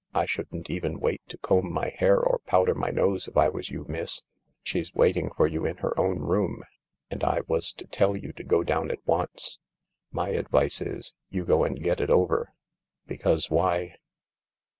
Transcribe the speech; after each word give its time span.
I 0.15 0.25
shouldn't 0.25 0.67
even 0.71 0.99
wait 0.99 1.21
to 1.27 1.37
comb 1.37 1.71
my 1.71 1.89
hair 1.89 2.19
or 2.19 2.39
powder 2.47 2.73
my 2.73 2.89
nose 2.89 3.27
if 3.27 3.37
I 3.37 3.49
was 3.49 3.69
you, 3.69 3.85
miss. 3.87 4.23
She's 4.63 4.95
waiting 4.95 5.29
for 5.37 5.45
you 5.45 5.63
in 5.63 5.77
her 5.77 5.93
own 5.99 6.17
room, 6.17 6.63
and 7.11 7.23
I 7.23 7.41
was 7.47 7.71
to 7.73 7.85
tell 7.85 8.17
you 8.17 8.33
to 8.33 8.43
go 8.43 8.63
down 8.63 8.89
at 8.89 9.05
once. 9.05 9.59
And 10.09 10.15
my 10.15 10.29
advice 10.29 10.81
is, 10.81 11.13
you 11.29 11.45
go 11.45 11.63
and 11.63 11.79
get 11.79 12.01
it 12.01 12.09
over. 12.09 12.51
Because 13.05 13.51
why 13.51 13.97